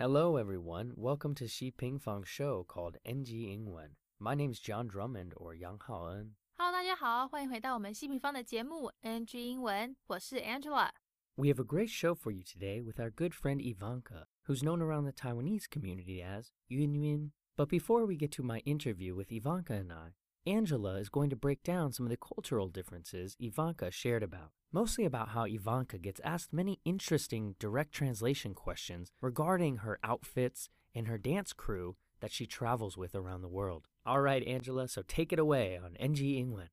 [0.00, 0.92] Hello, everyone.
[0.94, 3.96] Welcome to Xi Ping Fang show called NG 英文。
[4.18, 6.34] My name is John Drummond or Yang Haoen.
[6.58, 13.60] Hello，大家好，欢迎回到我们西平方的节目 NG 英文，我是 Angela。We have a great show for you today with our good friend
[13.60, 17.32] Ivanka, who's known around the Taiwanese community as Yun Yun.
[17.56, 20.12] But before we get to my interview with Ivanka and I,
[20.46, 24.52] Angela is going to break down some of the cultural differences Ivanka shared about.
[24.72, 31.08] Mostly about how Ivanka gets asked many interesting direct translation questions regarding her outfits and
[31.08, 33.86] her dance crew that she travels with around the world.
[34.04, 36.70] All right, Angela, so take it away on NG 英文。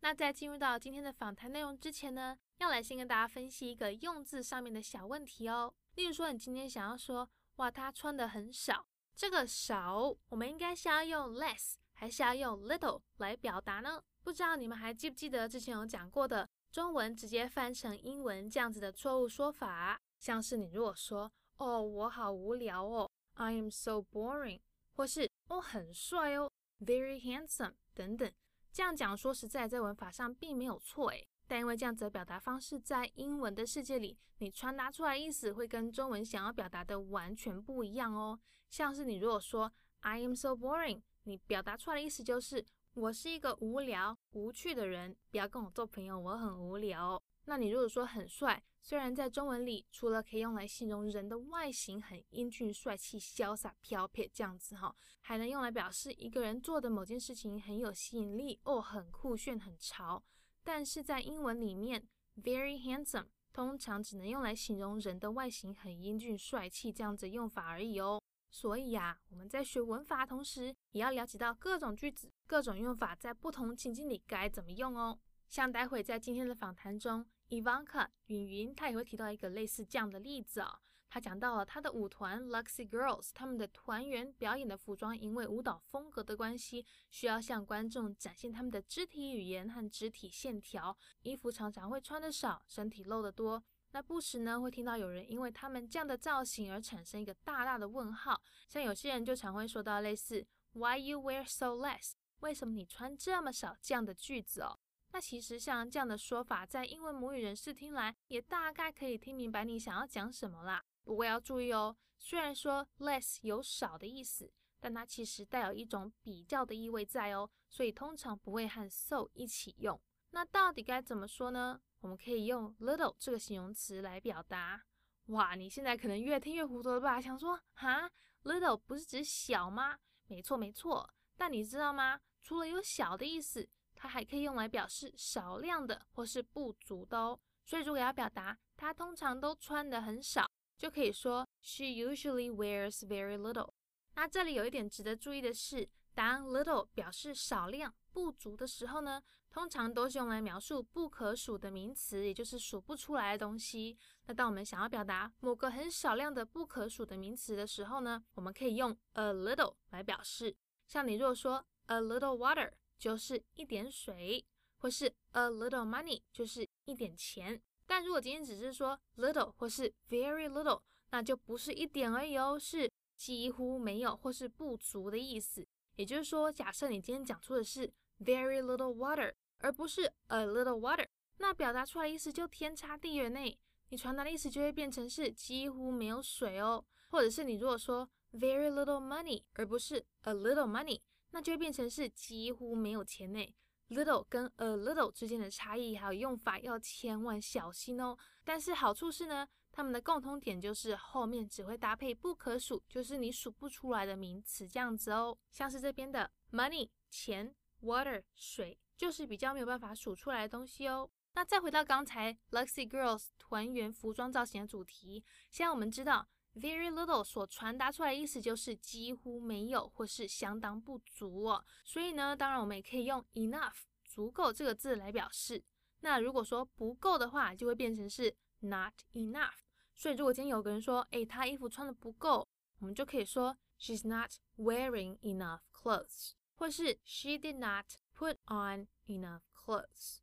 [0.00, 5.74] 那在进入到今天的访谈内容之前呢，要来先跟大家分析一个用字上面的小问题哦。
[5.96, 8.86] 例如说，你今天想要说，哇，他穿的很少，
[9.16, 14.01] 这个少，我们应该是要用 less 还是要用 little 来表达呢？
[14.23, 16.49] 不知道你们还记不记得之前有讲过的？
[16.71, 24.61] 中文直接翻成英文这样子的错误说法，像是你如果说“哦，我好无聊哦 ”，I am so boring，
[24.95, 28.33] 或是“哦，很帅哦 ”，very handsome 等等，
[28.73, 38.39] 这样讲说实在在文法上并没有错诶，但因为这样子的表达方式在英文的世界里，你传达出来意思会跟中文想要表达的完全不一样哦。
[38.71, 42.65] 像是你如果说 “I am so boring”，你表达出来的意思就是。
[42.93, 47.23] 我是一个无聊无趣的人，不要跟我做朋友，我很无聊。
[47.45, 60.21] 那你如果说很帅，虽然在中文里除了可以用来形容人的外形很英俊帅气、潇洒飘撇这样子哈，还能用来表示一个人做的某件事情很有吸引力哦，很酷炫、很潮。
[60.61, 62.05] 但是在英文里面
[62.43, 68.20] ，very handsome 通常只能用来形容人的外形很英俊帅气这样子用法而已哦。
[68.51, 75.17] 所以呀，我们在学文法同时，也要了解到各种句子、各种用法在不同情境里该怎么用哦。
[75.47, 80.79] 像待会在今天的访谈中，Ivanka 云云，她也会提到一个类似这样的例子哦。
[81.09, 93.63] 她讲到了她的舞团 Luxy Girls，他们的团员表演的服装因为舞蹈风格的关系，需要向观众展现他们的肢体语言和肢体线条，衣服常常会穿得少，身体露得多。
[93.91, 104.79] 那不时呢，会听到有人因为他们这样的造型而产生一个大大的问号，像有些人就常会说到类似 “Why you wear so less？” 为什么你穿这么少这样的句子哦？
[105.11, 110.83] 那其实像这样的说法，在英文母语人士听来，也大概可以听明白你想要讲什么啦。
[111.03, 119.99] 不过要注意哦，虽然说 less 有少的意思，但它其实带有一种比较的意味在哦，所以通常不会和 so 一起用。
[120.31, 121.79] 那到底该怎么说呢？
[121.99, 124.81] 我们可以用 little 这个形容词来表达。
[125.27, 127.21] 哇，你现在可能越听越糊涂了吧？
[127.21, 128.09] 想说，哈
[128.43, 129.97] ，little 不是指小吗？
[130.27, 131.07] 没错，没错。
[131.37, 132.19] 但你知道吗？
[132.41, 137.39] 除了有小的意思，它还可以用来表示少量的或是不足的哦。
[137.63, 143.73] 所以如果要表达它通常都穿得很少，就可以说 She usually wears very little。
[144.15, 147.93] 那这里有一点值得注意的是，当 little 表示少量。
[148.13, 153.97] 不足的时候呢，通常都是用来描述不可数的名词，也就是数不出来的东西。
[154.25, 160.55] 那当我们想要表达某个很少量的不可数的名词的时候呢，我们可以用 a little 来表示。
[160.87, 164.45] 像你如果说 a little water 就是一点水，
[164.77, 167.61] 或是 a little money 就是一点钱。
[167.85, 175.67] 但如果今天只是说 little 或是 very little，那就不是一点而已哦，是几乎没有或是不足的意思。
[175.97, 177.91] 也就是说，假设你今天讲出的是
[178.23, 181.07] very little water，而不是 a little water，
[181.37, 183.57] 那表达出来意思就天差地远呢。
[183.89, 191.01] 你传达的意思就会变成是几乎没有水哦，或者是你如果说 very little money，而不是 a little money，
[191.31, 193.53] 那就会变成是几乎没有钱呢。
[193.89, 198.17] little 跟 a little 之间的差异还有用法要千万小心哦。
[198.45, 205.37] 但是好处是呢，它们的共通点就是后面只会搭配不可数，就是你数不出来的名词这样子哦。
[205.51, 211.09] 像是这边的 money 钱，water 水，就是比较没有办法数出来的东西哦。
[211.33, 221.63] 那再回到刚才 Luxy Girls 团员服装造型的主题，现在我们知道 very little 所传达出来的意思就是几乎没有或是相当不足哦。
[221.85, 225.63] 所以呢，当然我们也可以用 enough 足够这个字来表示。
[226.01, 229.59] 那如果说不够的话，就会变成是 not enough。
[229.95, 240.19] 所以如果今天有个人说，诶，他衣服穿的不够，我们就可以说 she's not wearing enough clothes，或是 she did not put on enough clothes。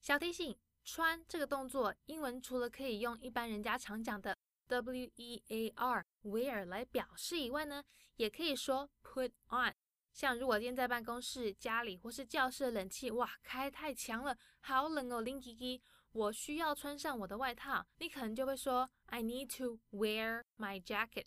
[0.00, 4.38] 小提醒，穿这个动作，英文除了可以用一般人家常讲的
[4.70, 7.84] wear wear 来表示以外呢，
[8.16, 9.74] 也可以说 put on。
[10.14, 17.86] 像如果今天在办公室、家里或是教室的冷气，哇，开太强了，好冷哦，冷唧唧，我需要穿上我的外套。
[17.98, 21.26] 你可能就会说，I need to wear my jacket。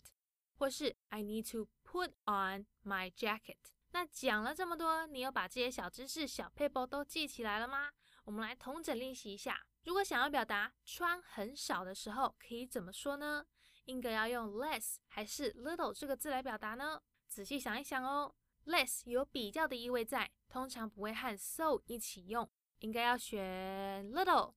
[0.58, 3.75] 或是 I need to put on my jacket。
[3.92, 7.90] 那讲了这么多，你有把这些小知识、小撇步都记起来了吗？
[8.24, 9.66] 我们来同整练习一下。
[9.84, 13.46] 如果想要表达穿很少的时候，可以怎么说呢？
[13.84, 17.00] 应该要用 less 还是 little 这个字来表达呢？
[17.28, 18.34] 仔细想一想哦。
[18.66, 22.50] less 有比较的意味在，通常不会和 so 一起用，
[22.80, 24.54] 应该要选 little。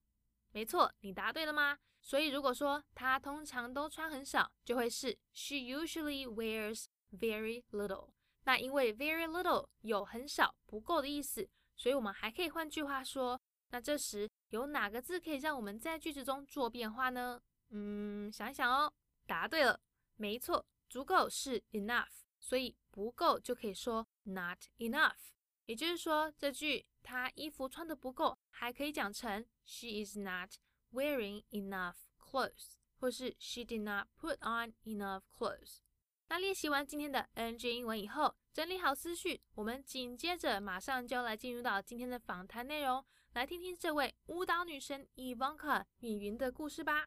[0.52, 1.78] 没错，你答对了吗？
[2.02, 8.10] 所以如果说她通常都穿很少，就会是 she usually wears very little。
[8.50, 17.40] 那因为 very little 有很少、不够的意思，所以我们还可以换句话说，那这时有哪个字可以让我们在句子中做变化呢？
[17.70, 18.92] 嗯，想一想哦。
[19.28, 19.80] 答对了，
[20.16, 25.30] 没错，足够是 enough，所以不够就可以说 not enough。
[25.68, 30.54] 也就是说，这句她衣服穿得不够，还可以讲成 she is not
[30.92, 35.82] wearing enough clothes，或是 she did not put on enough clothes。
[36.29, 43.05] 那练习完今天的 NG 英文以后，整理好思绪，我们紧接着马上就要来进入到今天的访谈内容，
[43.35, 47.07] 来听听这位舞蹈女神 Ivanka 允云的故事吧。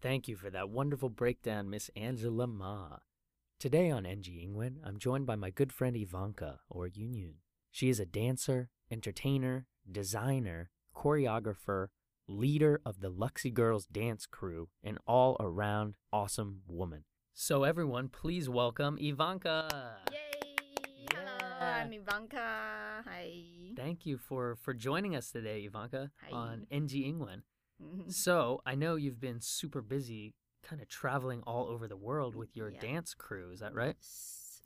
[0.00, 3.00] Thank you for that wonderful breakdown, Miss Angela Ma.
[3.58, 7.36] Today on NG 英文 I'm joined by my good friend Ivanka, or Yunyun.
[7.70, 11.88] She is a dancer, entertainer, designer, choreographer,
[12.26, 17.04] leader of the Luxy Girls dance crew, an all-around awesome woman.
[17.39, 19.67] So everyone, please welcome Ivanka.
[20.11, 20.17] Yay!
[21.11, 21.19] Yeah.
[21.19, 23.03] Hello, I'm Ivanka.
[23.05, 23.31] Hi.
[23.75, 26.31] Thank you for for joining us today, Ivanka, Hi.
[26.35, 27.43] on NG Ingwen.
[28.07, 32.55] So I know you've been super busy, kind of traveling all over the world with
[32.55, 32.79] your Yeah.
[32.79, 33.51] dance crew.
[33.51, 33.95] Is that right?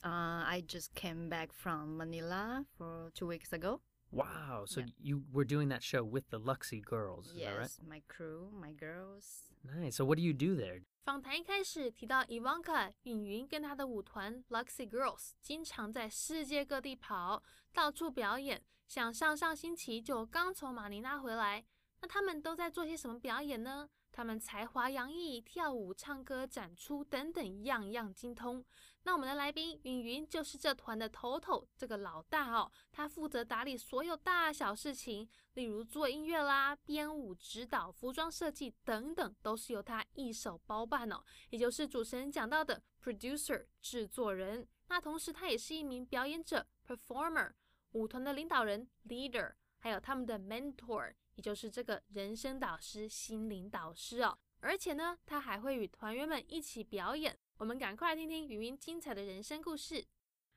[0.02, 3.82] Uh, I just came back from Manila for two weeks ago.
[4.11, 4.65] Wow.
[4.65, 4.91] So Yeah.
[4.99, 7.27] you were doing that show with the Luxy Girls.
[7.27, 7.67] Is that right?
[7.67, 9.51] yes, my crew, my girls.
[9.63, 9.97] Nice.
[9.97, 10.83] So what do you do there?
[11.03, 17.43] 访谈一开始提到 Ivanka 允云跟她的舞团 Luxy Girls 经常在世界各地跑，
[17.73, 18.63] 到处表演。
[18.87, 21.65] 像上上星期就刚从马尼拉回来，
[22.01, 23.89] 那他们都在做些什么表演呢？
[24.11, 28.63] 他们才华洋溢，跳舞、唱歌、展出等等，样样精通。
[29.04, 41.20] 那我们的来宾允云就是这团的头头，这个老大哦，他负责打理所有大小事情，例如做音乐啦、编舞、指导、服装设计等等，都是由他一手包办哦。
[41.50, 44.66] 也就是主持人讲到的 producer 制作人。
[44.86, 47.52] 那同时他也是一名表演者 performer，
[47.92, 54.38] 舞团的领导人 leader，还有他们的 mentor，也就是这个人生导师、心灵导师哦。
[54.60, 57.36] 而且呢，他还会与团员们一起表演。
[57.61, 60.05] 我们赶快来听听云云精彩的人生故事。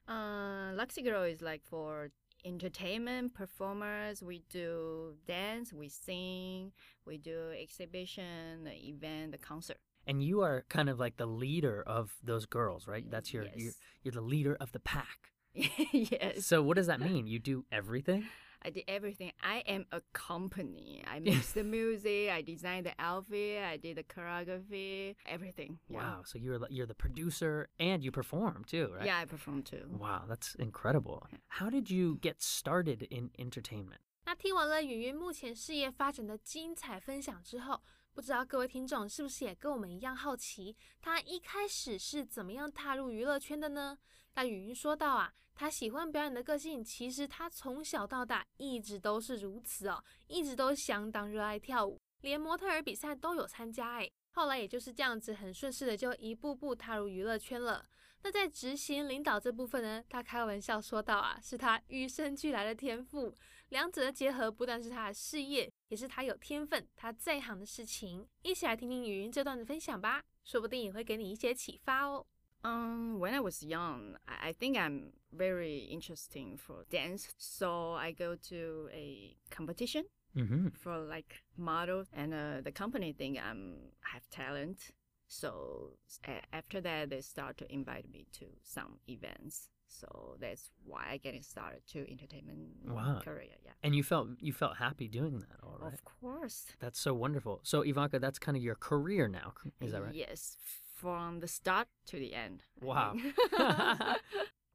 [0.07, 2.11] Uh, Luxy Girl is like for
[2.45, 4.23] entertainment performers.
[4.23, 6.73] We do dance, we sing,
[7.05, 9.79] we do exhibition, event, the concert.
[10.07, 13.09] And you are kind of like the leader of those girls, right?
[13.09, 13.77] That's your you're, Yes.
[14.03, 15.33] you're the leader of the pack.
[15.55, 16.47] yes.
[16.47, 17.27] So what does that mean?
[17.27, 18.25] You do everything?
[18.65, 19.33] I did everything.
[19.43, 21.03] I am a company.
[21.07, 22.31] I mix the music.
[22.31, 23.63] I design the outfit.
[23.65, 25.17] I did the choreography.
[25.25, 25.79] Everything.
[25.89, 26.19] Yeah.
[26.19, 26.23] Wow.
[26.25, 29.07] So you're the- you're the producer and you perform too, right?
[29.07, 29.89] Yeah, I perform too.
[29.99, 31.27] Wow, that's incredible.
[31.49, 34.01] How did you get started in entertainment?
[34.27, 43.99] 那听完了允云目前事业发展的精彩分享之后，不知道各位听众是不是也跟我们一样好奇，她一开始是怎么样踏入娱乐圈的呢？
[44.35, 54.12] 那允云说到啊， 他喜欢表演的个性，其实他从小到大一直都是如此哦，一直都相当热爱跳舞，连模特儿比赛都有参加诶。
[54.32, 57.86] 后来也就是这样子，很顺势的就一步步踏入娱乐圈了。
[58.22, 63.34] 那在执行领导这部分呢，他开玩笑说道啊，是他与生俱来的天赋。
[63.70, 68.28] 两者的结合不但是他的事业，也是他有天分、他在行的事情。
[68.42, 72.26] 一起来听听语音这段的分享吧，说不定也会给你一些启发哦。
[72.66, 77.28] Um, when I was young, I, think I'm very interesting for dance.
[77.38, 80.06] So I go to a competition
[80.36, 80.68] Mm-hmm.
[80.74, 83.76] for like model, and uh, the company think I'm
[84.14, 84.80] have talent.
[85.28, 85.92] So
[86.28, 89.70] a- after that, they start to invite me to some events.
[89.88, 93.22] So that's why I get started to entertainment Wow.
[93.24, 93.56] career.
[93.64, 95.94] Yeah, And you felt you felt happy doing that, all right?
[95.94, 96.66] of course.
[96.82, 97.62] That's so wonderful.
[97.64, 100.14] So Ivanka, that's kind of your career now, is that right?
[100.14, 100.58] Yes,
[100.96, 102.62] from the start to the end.
[102.82, 103.16] Wow.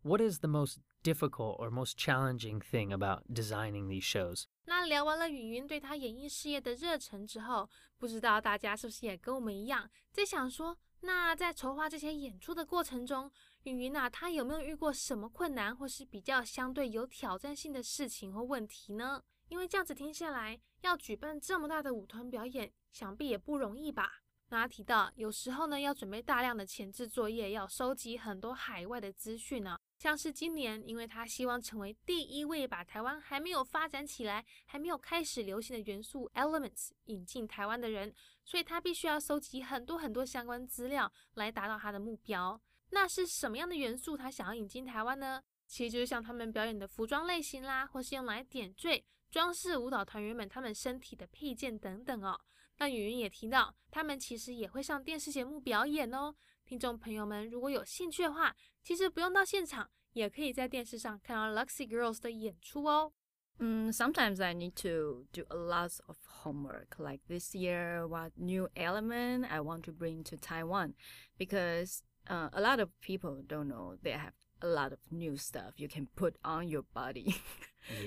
[0.03, 4.45] What is the most difficult or most challenging thing about designing these shows?
[4.65, 13.31] 那聊完了云云对他演艺事业的热忱之后，不知道大家是不是也跟我们一样，在想说，那在筹划这些演出的过程中，
[13.65, 19.23] 云云啊，他有没有遇过什么困难，或是比较相对有挑战性的事情或问题呢？
[19.49, 24.23] 因为这样子听下来，要举办这么大的舞团表演，想必也不容易吧？
[24.51, 29.79] 那他提到，有时候呢要准备大量的前置作业，要收集很多海外的资讯呢。
[29.97, 38.13] 像是今年，因为他希望成为第一位把台湾还没有发展起来、还没有开始流行的元素 elements 引进台湾的人，
[38.45, 42.61] 所以他必须要收集很多很多相关资料来达到他的目标。
[42.91, 45.41] 那是什么样的元素他想要引进台湾呢？
[45.69, 52.41] 其实就是像他们表演的服装类型啦，或是用来点缀、装饰舞蹈团员们他们身体的配件等等哦。
[52.80, 56.36] 那芸芸也提到，他们其实也会上电视节目表演哦。
[56.66, 63.14] 听众朋友们，如果有兴趣的话，其实不用到现场，也可以在电视上看到 Luxy Girls 的演出哦。
[63.60, 66.98] 嗯，Sometimes I need to do a lot of homework.
[66.98, 70.96] Like this year, what new element I want to bring to Taiwan?
[71.38, 75.76] Because uh, a lot of people don't know they have a lot of new stuff
[75.78, 77.36] you can put on your body.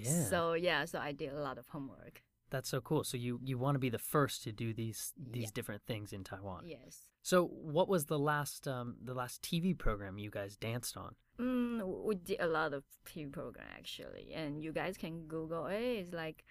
[0.03, 0.29] Yeah.
[0.29, 2.23] so yeah, so I did a lot of homework.
[2.53, 3.05] That's so cool.
[3.05, 5.51] So you you want to be the first to do these these Yeah.
[5.55, 6.67] different things in Taiwan.
[6.67, 7.11] Yes.
[7.23, 11.15] So what was the last um the last TV program you guys danced on?
[11.39, 15.81] Mm, we did a lot of TV program actually, and you guys can Google it.
[16.07, 16.45] It's like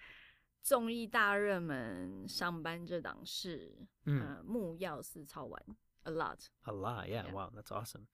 [0.62, 4.20] 综艺大热门上班这档事， Mm.
[4.22, 5.60] 呃，木曜四超玩
[6.04, 6.48] a lot.
[6.64, 7.24] A lot, yeah.
[7.26, 7.32] Yeah.
[7.32, 8.06] Wow, that's awesome.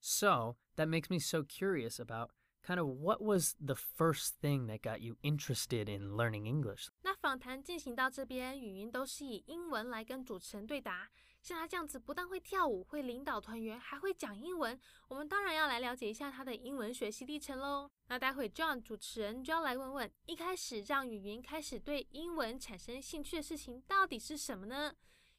[0.00, 2.30] So that makes me so curious about
[2.65, 6.87] kind of what was the first thing that got you interested in learning English?
[7.03, 11.09] 那访谈进行到这边，语音都是以英文来跟主持人对答。
[11.41, 14.79] 像他这样子，不但会跳舞，会领导团员，还会讲英文。
[15.07, 17.87] 我们当然要来了解一下他的英文学习历程喽。
[18.07, 24.91] 那待会 John 主持人就要来问问，一开始让语音开始对英文产生兴趣的事情到底是什么呢？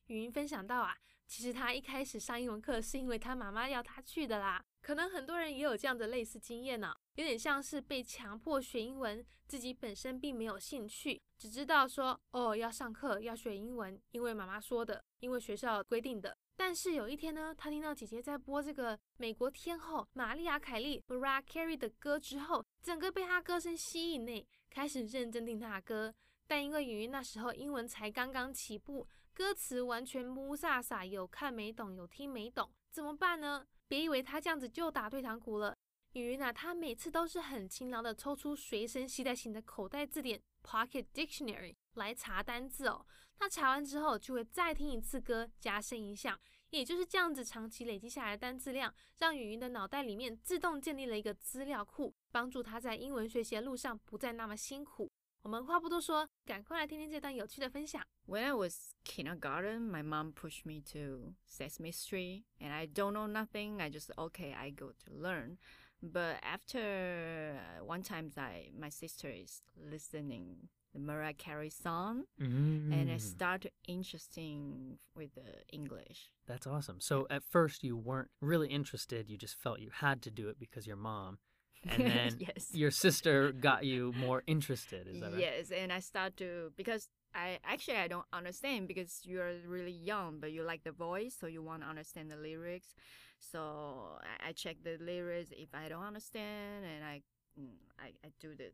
[0.06, 4.64] 语音分享到啊，其实他一开始上英文课是因为他妈妈要他去的啦。
[4.86, 16.38] 可能很多人也有这样的类似经验呢、有点像是被强迫学英文，自己本身并没有兴趣，只知道说哦要上课要学英文，因为妈妈说的，因为学校规定的。
[16.54, 26.14] 但是有一天呢，他听到姐姐在播这个美国天后玛丽亚凯莉 Mariah Carey 的歌之后，整个被她歌声吸引内，开始认真听她的歌。
[26.46, 33.66] 但因为芸芸那时候英文才刚刚起步，歌词完全雾煞煞，有看没懂，有听没懂，怎么办呢？
[33.88, 35.76] 别以为他这样子就打退堂鼓了。
[36.12, 43.06] 芸芸啊，他每次都是很勤劳的抽出随身携带型的口袋字典 （Pocket Dictionary） 来查单字哦。
[43.38, 46.38] 他查完之后，就会再听一次歌，加深印象。
[46.70, 55.12] 也就是这样子，长期累积下来的单字量，让雨云的脑袋里面自动建立了一个资料库，帮助他在英文学习的路上不再那么辛苦。
[55.45, 58.05] 我们话不多说，赶快来听听这段有趣的分享。
[58.27, 63.27] When I was kindergarten, my mom pushed me to Sesame Street, and I don't know
[63.27, 63.81] nothing.
[63.81, 65.57] I just okay, I go to learn.
[65.99, 73.09] But after uh, one time, I my sister is listening the Mariah Carey song, and
[73.09, 76.31] I Mm, started interesting with the English.
[76.45, 76.99] that's awesome.
[76.99, 80.59] So at first you weren't really interested, you just felt you had to do it
[80.59, 81.39] because your mom.
[81.88, 85.34] And then yes, your sister got you more interested, is that right?
[85.38, 90.38] yes, and I start to because I actually I don't understand because you're really young,
[90.40, 92.94] but you like the voice, so you want to understand the lyrics.
[93.38, 97.22] So I, I check the lyrics if I don't understand, and I
[97.58, 98.70] mm, I, I do the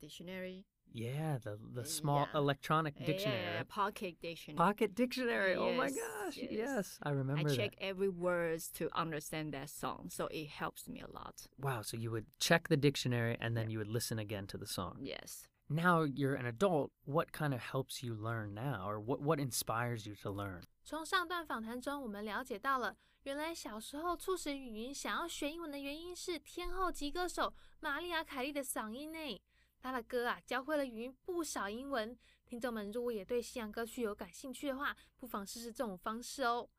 [0.00, 0.64] dictionary.
[0.94, 2.38] Yeah, the the Uh, small yeah.
[2.38, 3.40] electronic Yeah, dictionary.
[3.42, 3.68] yeah, right?
[3.68, 4.56] pocket dictionary.
[4.58, 5.54] Pocket dictionary.
[5.56, 6.36] oh my Yes, gosh.
[6.36, 6.98] Yes, yes.
[7.02, 7.82] I I remember check that.
[7.82, 11.46] every words to understand that song, so it helps me a lot.
[11.56, 13.72] Wow, so you would check the dictionary and then Yeah.
[13.72, 14.98] you would listen again to the song.
[15.00, 15.48] Yes.
[15.70, 20.04] Now you're an adult, what kind of helps you learn now or what what inspires
[20.06, 20.64] you to learn?
[20.84, 29.40] 从上段访谈中，我们了解到了，原来小时候促使芸芸想要学英文的原因是天后级歌手玛丽亚凯莉的嗓音呢。
[29.79, 32.17] 他的歌啊，教会了芸芸不少英文。
[32.45, 36.69] 听众们如果也对西洋歌曲有感兴趣的话，不妨试试这种方式哦。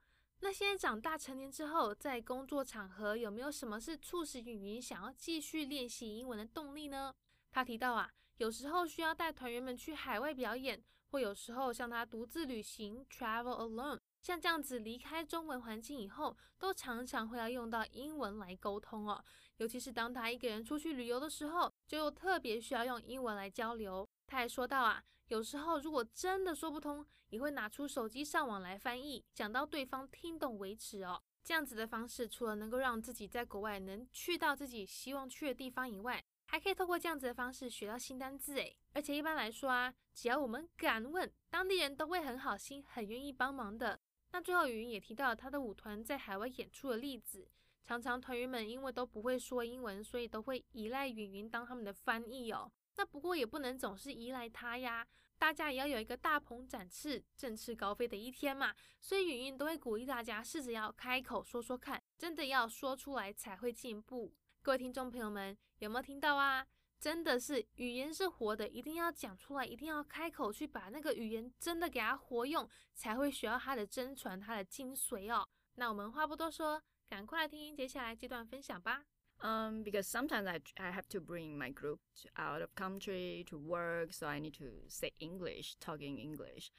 [0.40, 7.14] 那现在长大成年之后，在工作场合有没有什么是促使云云想要继续练习英文的动力呢？
[7.50, 19.24] 他提到啊，有时候需要带团员们去海外表演，或有时候像他独自旅行 （travel alone），像这样子离开中文环境以后，都常常会要用到英文来沟通哦。
[19.56, 24.06] 尤其是当他一个人出去旅游的时候，就特别需要用英文来交流。
[24.26, 31.22] 他还说到啊，有时候如果真的说不通，也会拿出手机上网来翻译，讲到对方听懂为止哦。
[31.42, 38.76] 这样子的方式，除了能够让自己在国外能去到自己希望去的地方以外，还可以透过这样子的方式学到新单字诶。
[38.92, 43.98] 而且一般来说啊，只要我们敢问，当地人都会很好心，很愿意帮忙的。
[44.32, 47.48] 那最后云云也提到了他的舞团在海外演出的例子。
[47.84, 52.70] 常常团员们因为都不会说英文，所以都会依赖云云当他们的翻译哦。
[52.96, 55.06] 那不过也不能总是依赖他呀，
[55.38, 58.74] 大家也要有一个大鹏展翅、振翅高飞的一天嘛。
[59.00, 64.34] 所以云云都会鼓励大家试着要开口说说看，真的要说出来才会进步。
[64.60, 66.66] 各位听众朋友们，有没有听到啊？
[67.00, 75.48] 真的是语言是活的，一定要讲出来，一定要开口去把那个语言真的给它活用，才会学到它的真传、它的精髓哦。
[75.76, 79.04] 那我们话不多说，赶快来听接下来这段分享吧。
[79.40, 82.00] Um, because sometimes I I have to bring my group
[82.34, 86.70] out of country to work, so I need to say English, talking English,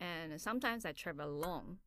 [0.00, 1.78] and sometimes I travel alone.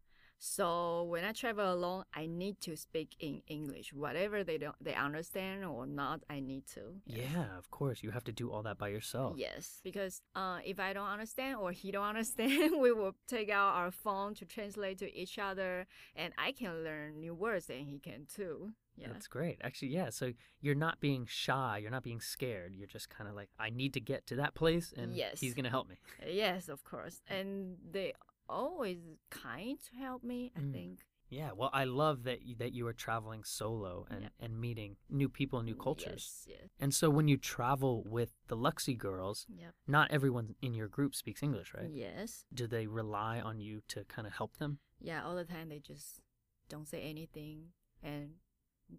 [0.43, 4.95] So when I travel alone, I need to speak in English, whatever they don't they
[4.95, 6.21] understand or not.
[6.31, 6.81] I need to.
[7.05, 9.35] Yeah, of course, you have to do all that by yourself.
[9.37, 13.75] Yes, because uh, if I don't understand or he don't understand, we will take out
[13.75, 17.99] our phone to translate to each other, and I can learn new words, and he
[17.99, 18.71] can too.
[18.97, 19.09] Yeah.
[19.13, 19.59] That's great.
[19.63, 20.09] Actually, yeah.
[20.09, 21.77] So you're not being shy.
[21.81, 22.73] You're not being scared.
[22.75, 25.39] You're just kind of like, I need to get to that place, and Yes.
[25.39, 25.97] he's gonna help me.
[26.27, 28.13] Yes, of course, and they
[28.51, 30.51] always kind to help me.
[30.55, 30.71] I Mm.
[30.73, 30.99] think.
[31.29, 31.51] Yeah.
[31.53, 34.29] Well, I love that you, that you are traveling solo and Yeah.
[34.39, 36.45] and meeting new people, new cultures.
[36.45, 36.69] Yes, yes.
[36.77, 39.73] And so when you travel with the Luxy girls, Yep.
[39.87, 41.89] not everyone in your group speaks English, right?
[41.89, 42.45] Yes.
[42.53, 44.79] Do they rely on you to kind of help them?
[44.99, 46.19] Yeah, all the time they just
[46.67, 47.71] don't say anything
[48.03, 48.35] and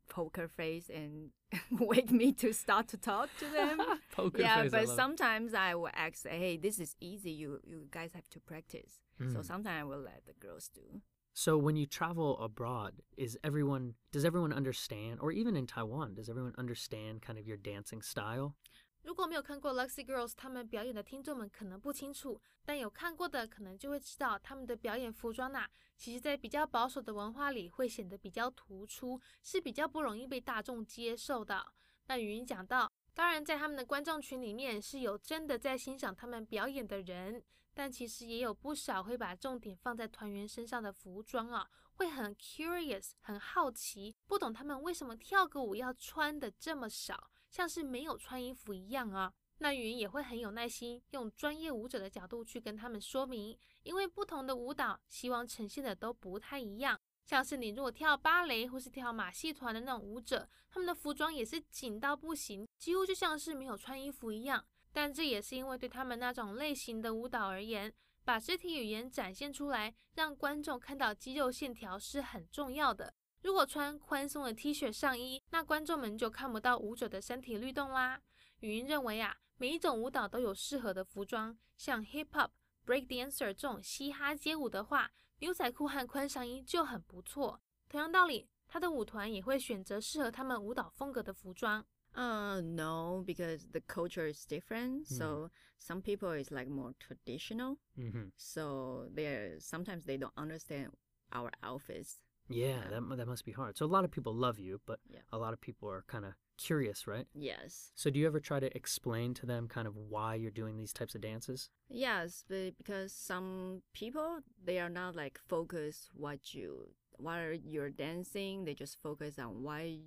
[0.08, 1.30] poker face and
[1.70, 3.80] wait me to start to talk to them.
[4.12, 4.88] Poker yeah, face, but it.
[4.88, 7.30] sometimes I will ask, hey, this is easy.
[7.30, 9.00] You you guys have to practice.
[9.32, 9.44] So Mm.
[9.46, 11.00] sometimes I will let the girls do.
[11.34, 16.28] So when you travel abroad, is everyone does everyone understand, or even in Taiwan, does
[16.28, 18.54] everyone understand kind of your dancing style?
[19.02, 31.66] 如果没有看过 Luxy Girls 他们表演的听众们可能不清楚，但有看过的可能就会知道，他们的表演服装呐、其实在比较保守的文化里会显得比较突出，是比较不容易被大众接受的。
[32.06, 37.42] 那语音讲到，当然在他们的观众群里面是有真的在欣赏他们表演的人，
[37.74, 47.31] 但其实也有不少会把重点放在团员身上的服装啊，会很 curious，很好奇，不懂他们为什么跳个舞要穿的这么少。
[47.52, 56.98] 像是没有穿衣服一样啊，那云也会很有耐心，用专业舞者的角度去跟他们说明，因为不同的舞蹈希望呈现的都不太一样。
[57.26, 64.64] 像是你如果跳芭蕾或是跳马戏团的那种舞者，他们的服装也是紧到不行，几乎就像是没有穿衣服一样。
[64.90, 67.92] 但这也是因为对他们那种类型的舞蹈而言，
[68.24, 73.14] 把肢体语言展现出来，让观众看到肌肉线条是很重要的。
[73.42, 78.20] 如果穿宽松的 T 恤上衣，那观众们就看不到舞者的身体律动啦。
[78.60, 82.50] 语音认为啊，每一种舞蹈都有适合的服装，像 Hip Hop、
[82.86, 87.60] Break Dancer 这种嘻哈街舞的话，牛仔裤和宽上衣就很不错。
[87.88, 91.84] 同样道理，他的舞团也会选择适合他们舞蹈风格的服装。
[92.14, 95.06] Uh, no, because the culture is different.
[95.06, 95.16] Mm.
[95.16, 95.50] So
[95.80, 97.78] some people is like more traditional.
[97.98, 98.28] Mm-hmm.
[98.36, 100.90] So they're sometimes they don't understand
[101.30, 102.18] our outfits.
[102.54, 103.76] Yeah, that that must be hard.
[103.76, 105.20] So a lot of people love you, but Yeah.
[105.32, 107.26] a lot of people are kind of curious, right?
[107.34, 107.92] Yes.
[107.94, 110.92] So do you ever try to explain to them kind of why you're doing these
[110.92, 111.70] types of dances?
[111.88, 118.64] Yes, but because some people they are not like focus what you while you're dancing,
[118.64, 119.98] they just focus on why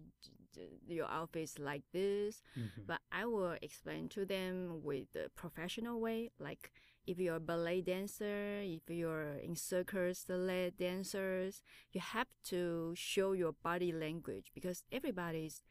[0.88, 2.42] your outfit is like this.
[2.58, 2.82] Mm-hmm.
[2.88, 6.72] But I will explain to them with the professional way, like
[7.08, 13.34] if you're a ballet dancer, if you're in circus ballet dancers, you have to show
[13.34, 15.62] your body language because everybody's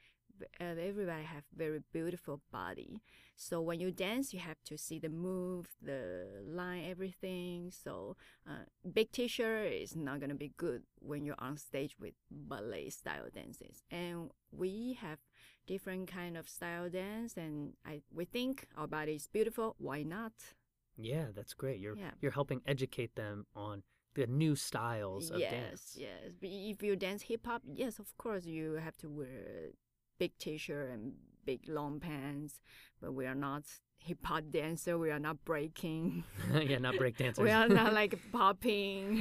[0.61, 3.01] uh, everybody have very beautiful body.
[3.37, 7.70] So when you dance, you have to see the move, the line, everything.
[7.70, 8.16] So
[8.49, 13.29] uh, big T-shirt is not gonna be good when you're on stage with ballet style
[13.33, 13.83] dances.
[13.90, 15.18] And we have
[15.66, 19.75] different kind of style dance, and I we think our body is beautiful.
[19.79, 20.33] Why not?
[20.97, 21.81] Yeah, that's great.
[21.81, 22.11] You're Yeah.
[22.21, 23.83] you're helping educate them on
[24.15, 25.97] the new styles of yes, dance.
[25.99, 26.33] yes.
[26.41, 29.71] But if you dance hip hop, yes, of course you have to wear
[30.19, 32.61] big T-shirt and big long pants.
[33.01, 33.65] But we are not
[33.99, 34.97] hip hop dancer.
[34.99, 36.23] We are not breaking.
[36.53, 37.43] yeah, not break dancers.
[37.43, 39.17] we are not like popping.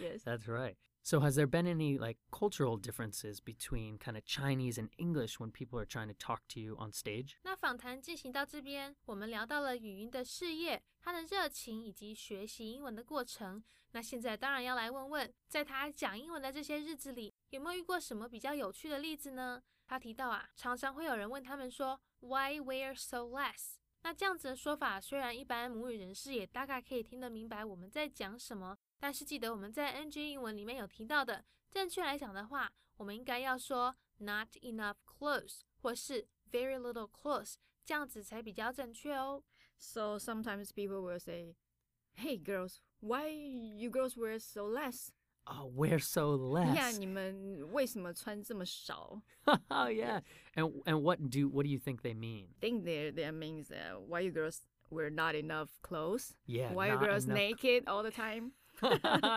[0.00, 0.22] yes.
[0.24, 0.76] That's right.
[1.03, 5.51] So has there been any like cultural differences between kind of Chinese and English when
[5.51, 7.37] people are trying to talk to you on stage?
[7.43, 13.63] 那访谈进行到这边，我们聊到了芸芸的事业、她的热情以及学习英文的过程。
[13.91, 19.63] 那现在当然要来问问，在她讲英文的这些日子里，有没有遇过什么比较有趣的例子呢？
[19.85, 23.75] 她提到啊，常常会有人问他们说，Why wear so less？
[24.02, 39.42] 那这样子的说法，虽然一般母语人士也大概可以听得明白我们在讲什么，但是记得我们在 NG 英文里面有提到的，正确来讲的话，我们应该要说 not enough clothes，或是 very little clothes，这样子才比较正确哦。
[39.78, 41.56] So sometimes people will say,
[42.16, 45.08] "Hey girls, why you girls wear so less?"
[45.49, 46.75] Oh, wear so less.
[46.75, 49.21] Yeah, 你们为什么穿这么少？
[49.45, 50.21] oh yeah.
[50.55, 52.47] And and what do what do you think they mean?
[52.57, 56.33] I think that that means uh, why you girls wear not enough clothes?
[56.47, 56.73] Yeah.
[56.73, 58.51] Why you not girls enough- naked all the time?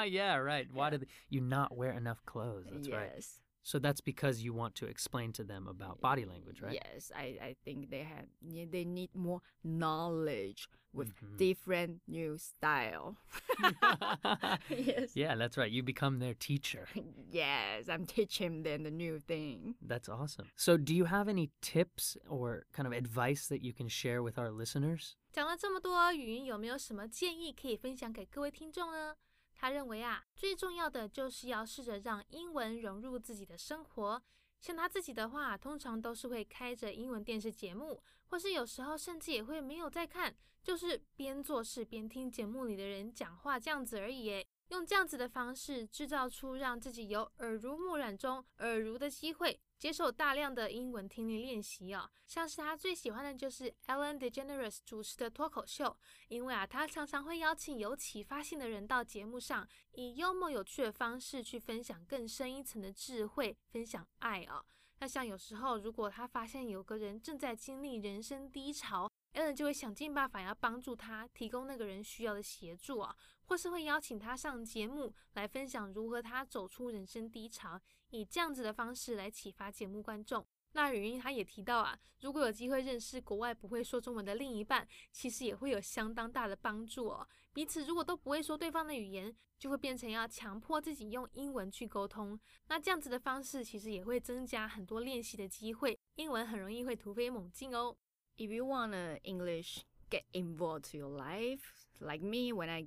[0.04, 0.66] yeah, right.
[0.72, 2.66] Why did you not wear enough clothes?
[2.72, 3.24] That's right.
[3.64, 3.64] yes.
[3.64, 6.72] So that's because you want to explain to them about body language, right?
[6.82, 11.36] Yes, I, I think they have yeah, they need more knowledge with Mhm.
[11.36, 13.16] different new style.
[14.70, 15.14] yes.
[15.14, 15.70] yeah, that's right.
[15.70, 16.88] You become their teacher.
[17.30, 19.74] Yes, I'm teaching them the new thing.
[19.80, 20.46] That's awesome.
[20.56, 24.38] So, do you have any tips or kind of advice that you can share with
[24.38, 25.16] our listeners?
[25.32, 29.14] 讲了这么多，语音有没有什么建议可以分享给各位听众呢？
[29.55, 34.21] 他认为啊，最重要的就是要试着让英文融入自己的生活。
[34.59, 44.45] 像他自己的话，通常都是会开着英文电视节目，或是有时候甚至也会没有在看，就是边做事边听节目里的人讲话这样子而已。
[44.69, 52.09] 用这样子的方式制造出让自己有耳濡目染中耳濡的机会，接受大量的英文听力练习哦。
[52.25, 55.95] 像是他最喜欢的就是 Ellen DeGeneres 主持的脱口秀，
[56.27, 64.65] 因为啊，他常常会邀请有启发性的人到节目上，以幽默有趣的方式去分享更深一层的智慧，分享爱哦。
[64.97, 77.79] 那像有时候，如果他发现有个人正在经历人生低潮 a l n 就会想尽办法要帮助他，提供那个人需要的协助啊，或是会邀请他上节目来分享如何他走出人生低潮，
[78.11, 80.45] 以这样子的方式来启发节目观众。
[80.71, 87.27] 那语音他也提到啊，如果有机会认识国外不会说中文的另一半，其实也会有相当大的帮助哦。
[87.53, 92.37] 彼此如果都不会说对方的语言，就会变成要强迫自己用英文去沟通。
[92.67, 97.95] 那这样子的方式其实也会增加很多练习的机会，英文很容易会突飞猛进哦。
[98.37, 102.85] If you want to English get involved to your life, like me, when I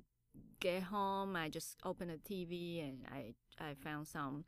[0.59, 4.45] get home, I just open the TV and I I found some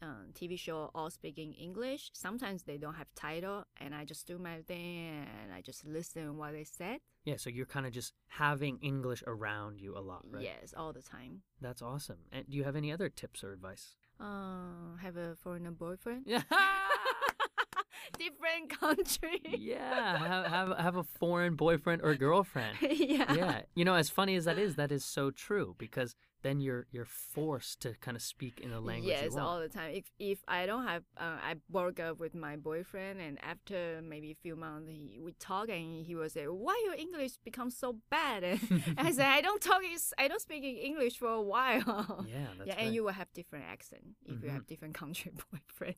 [0.00, 2.10] um, TV show all speaking English.
[2.14, 6.36] Sometimes they don't have title, and I just do my thing and I just listen
[6.36, 6.98] what they said.
[7.24, 10.44] Yeah, so you're kind of just having English around you a lot, right?
[10.44, 11.42] Yes, all the time.
[11.60, 12.20] That's awesome.
[12.32, 13.96] And do you have any other tips or advice?
[14.18, 16.24] Uh, have a foreigner boyfriend.
[16.26, 16.42] Yeah.
[18.80, 19.40] Country.
[19.58, 22.76] yeah, have, have have a foreign boyfriend or girlfriend.
[22.82, 23.32] yeah.
[23.32, 26.85] Yeah, you know, as funny as that is, that is so true because then you're
[26.91, 29.47] you're forced to kind of speak in the language Yes, you want.
[29.47, 29.91] all the time.
[29.95, 34.29] If if I don't have, uh, I broke up with my boyfriend, and after maybe
[34.31, 37.95] a few months, he, we talk, and he will say, "Why your English become so
[38.09, 38.59] bad?" And
[39.07, 42.67] I say, "I don't talk, is- I don't speak English for a while." yeah, that's
[42.67, 42.83] yeah, right.
[42.87, 44.53] and you will have different accent if you Mhm.
[44.53, 45.95] have different country boyfriend.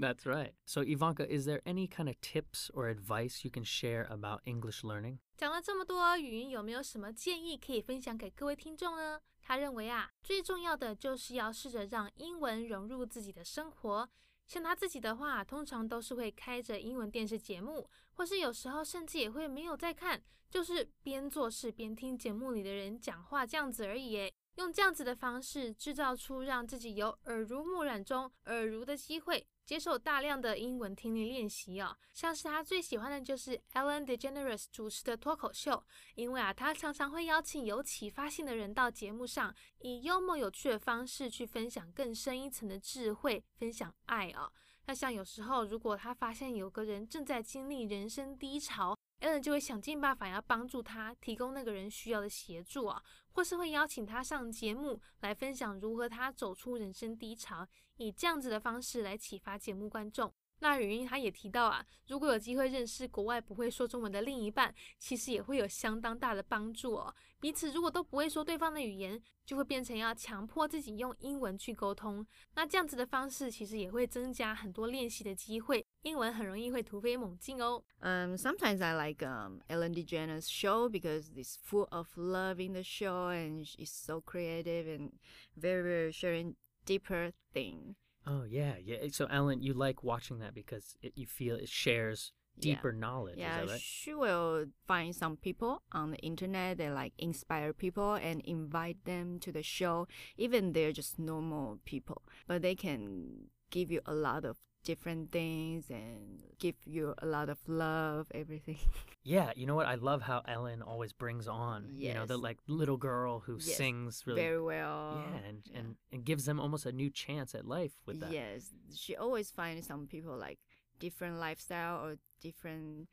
[0.00, 0.54] That's right.
[0.64, 4.82] So, Ivanka, is there any kind of tips or advice you can share about English
[4.82, 5.18] learning?
[5.36, 9.20] 讲了这么多，语音有没有什么建议可以分享给各位听众呢？
[9.47, 14.09] 他认为啊，最重要的就是要试着让英文融入自己的生活。
[14.45, 24.29] 像他自己的话，通常都是会开着英文电视节目，或是有时候甚至也会没有在看，就是边做事边听节目里的人讲话这样子而已。
[24.55, 29.47] 用这样子的方式制造出让自己有耳濡目染中耳濡的机会。
[29.67, 35.83] 接受大量的英文听力练习哦，像是他最喜欢的就是 Ellen DeGeneres 主持的脱口秀，
[36.15, 44.49] 因为啊，他常常会邀请有启发性的人到节目上，以幽默有趣的方式去分享更深一层的智慧，分享爱哦。
[44.85, 53.03] 那像有时候，如果他发现有个人正在经历人生低潮，Ellen 就会想尽办法要帮助他，提供那个人需要的协助啊，
[53.37, 57.67] 或是会邀请他上节目来分享如何他走出人生低潮。
[57.97, 60.33] 以这样子的方式来启发节目观众。
[60.59, 67.13] 那语音他也提到啊，如果有机会认识国外不会说中文的另一半，其实也会有相当大的帮助哦。
[67.39, 72.25] 彼此如果都不会说对方的语言，就会变成要强迫自己用英文去沟通。
[72.55, 77.82] 那这样子的方式其实也会增加很多练习的机会，英文很容易会突飞猛进哦。
[78.00, 82.82] Um, sometimes I like um, Ellen DeGeneres' show because it's full of love in the
[82.82, 85.12] show and it's so creative and
[85.56, 87.94] very, very sharing deeper thing.
[88.26, 89.08] Oh, yeah, yeah.
[89.10, 92.74] So, Ellen, you like watching that because it, you feel it shares Yeah.
[92.74, 93.38] deeper knowledge.
[93.38, 93.80] Yeah, is that right?
[93.80, 99.38] she will find some people on the internet that like inspire people and invite them
[99.40, 100.06] to the show.
[100.36, 105.89] Even they're just normal people, but they can give you a lot of different things
[105.89, 108.79] and give you a lot of love, everything.
[109.23, 109.87] Yeah, you know what?
[109.87, 113.75] I love how Ellen always brings on, you know, the like little girl who Yes,
[113.75, 115.19] sings really Very well.
[115.19, 115.79] Yeah, and, Yeah.
[115.79, 118.31] and and gives them almost a new chance at life with that.
[118.31, 120.59] Yes, she always finds some people like
[120.99, 123.09] different lifestyle or different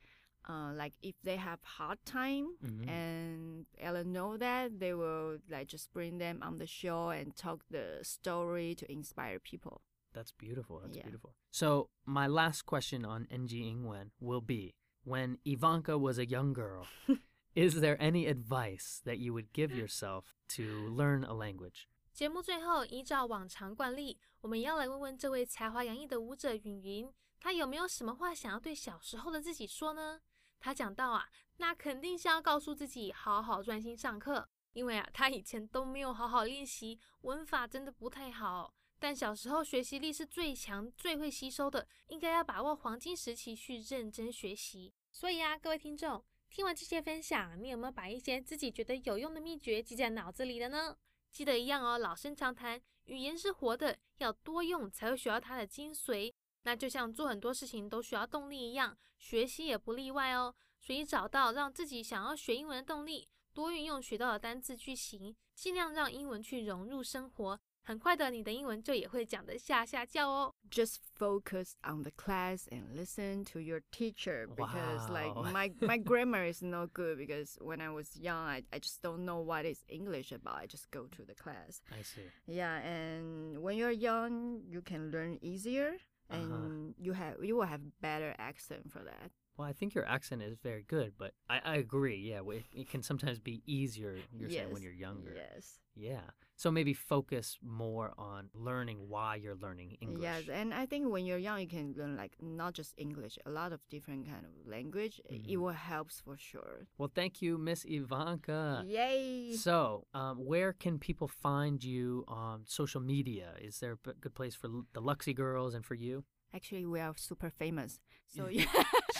[0.48, 2.88] uh, like if they have hard time Mhm.
[2.88, 7.60] and Ellen know that they will like just bring them on the show and talk
[7.70, 9.80] the story to inspire people.
[10.13, 10.79] That's beautiful.
[10.79, 11.03] That's Yeah.
[11.03, 11.35] beautiful.
[11.51, 16.87] So, my last question on NG Ingwen will be when Ivanka was a young girl,
[17.55, 21.87] is there any advice that you would give yourself to learn a language?
[22.11, 30.19] 节目最后，依照往常惯例，我们也要来问问这位才华洋溢的舞者允云，他有没有什么话想要对小时候的自己说呢？
[30.59, 38.73] 他讲到啊，那肯定是要告诉自己好好专心上课，因为啊，他以前都没有好好练习，文法真的不太好。
[39.04, 44.94] 但小时候学习力是最强、最会吸收的，应该要把握黄金时期去认真学习。
[45.12, 50.96] 所以啊，各位听众，听完这些分享，你有没有把一些自己觉得有用的秘诀记在脑子里了呢？
[51.30, 56.32] 记得一样哦，老生常谈，语言是活的，要多用才会学到它的精髓。
[56.62, 60.54] 那就像做很多事情都需要动力一样，学习也不例外哦。
[60.80, 67.60] 所以找到让自己想要学英文的动力，多运用学到的单字句型，尽量让英文去融入生活。
[67.83, 70.53] 很快的，你的英文就也会讲得吓吓叫哦。
[70.69, 75.51] Just focus on the class and listen to your teacher because like Wow.
[75.51, 79.25] my my grammar is no good because when I was young I, I just don't
[79.25, 80.57] know what is English about.
[80.61, 81.81] I just go to the class.
[81.91, 82.29] I see.
[82.45, 85.97] Yeah, and when you're young you can learn easier
[86.29, 86.93] and Uh-huh.
[86.99, 89.31] you have you will have better accent for that.
[89.57, 92.17] Well, I think your accent is very good, but I, I agree.
[92.17, 95.33] Yeah, it, it can sometimes be easier, you're saying, when Yes, you're younger.
[95.35, 95.79] Yes.
[95.95, 96.29] Yeah.
[96.56, 100.22] So maybe focus more on learning why you're learning English.
[100.22, 103.50] Yes, and I think when you're young, you can learn like not just English, a
[103.50, 105.20] lot of different kind of language.
[105.28, 105.56] It Mhm.
[105.60, 106.86] will helps for sure.
[106.96, 108.84] Well, thank you, Miss Ivanka.
[108.86, 109.56] Yay!
[109.56, 113.54] So, um, where can people find you on social media?
[113.60, 116.24] Is there a good place for the Luxy girls and for you?
[116.52, 117.98] Actually, we are super famous.
[118.28, 118.66] So Yeah.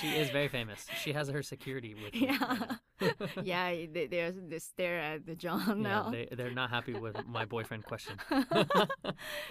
[0.04, 0.86] Yeah, She is very famous.
[1.02, 2.78] She has her security with her.
[3.00, 3.68] Yeah, yeah.
[3.92, 6.10] They they they stare at the John Yeah, now.
[6.10, 8.16] they, they're not happy with my boyfriend question.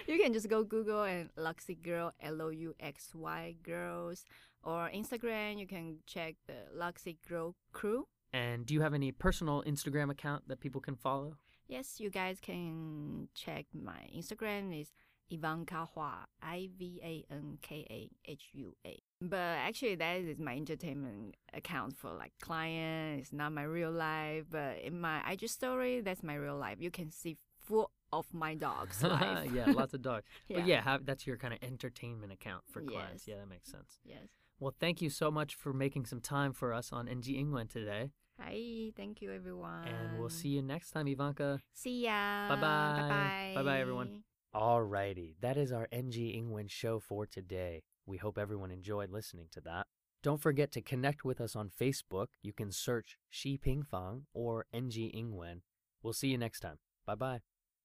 [0.06, 4.24] you can just go Google and Luxy Girl L O U X Y Girls
[4.62, 5.58] or Instagram.
[5.58, 8.06] You can check the Luxy Girl Crew.
[8.32, 11.36] and do you have any personal Instagram account that people can follow?
[11.68, 14.92] Yes, you guys can check my Instagram is
[15.30, 18.98] Ivanka Hua, I V A N K A H U A.
[19.20, 23.20] But actually, that is my entertainment account for like client.
[23.20, 26.76] It's not my real life, but in my IG story, that's my real life.
[26.80, 29.50] You can see full of my dog's life.
[29.52, 30.26] yeah, lots of dogs.
[30.48, 33.26] But yeah, have, that's your kind of entertainment account for clients.
[33.26, 33.34] Yes.
[33.34, 33.98] Yeah, that makes sense.
[34.04, 34.28] Yes.
[34.60, 38.10] Well, thank you so much for making some time for us on NG England today.
[38.40, 39.86] Hi, thank you everyone.
[39.86, 41.60] And we'll see you next time, Ivanka.
[41.72, 42.48] See ya.
[42.48, 42.60] Bye-bye.
[42.60, 43.52] Bye bye.
[43.54, 44.22] Bye-bye, everyone.
[44.53, 47.83] Alrighty, that is our NG Ingwen show for today.
[48.05, 49.87] We hope everyone enjoyed listening to that.
[50.21, 52.27] Don't forget to connect with us on Facebook.
[52.41, 55.61] You can search Xi Pingfang or NG Ingwen.
[56.01, 56.79] We'll see you next time.
[57.05, 57.41] Bye bye.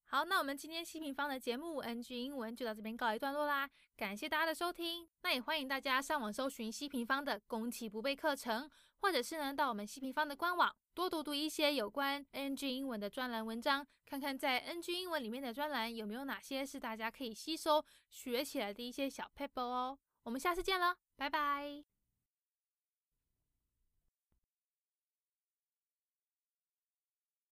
[0.07, 5.07] 好，那我们今天西平方的节目 NG 英文就到这边告一段落啦，感谢大家的收听。
[5.23, 8.69] 那也欢迎大家上网搜寻西平方的攻其不备课程，
[9.01, 19.98] 或者是呢到我们西平方的官网 多读读一些有关 NG 英文的专栏文章，看看在 NG 英文里面的专栏有没有哪些是大家可以吸收学起来的一些小 paper 哦。
[20.24, 21.89] 我们下次见了，拜拜。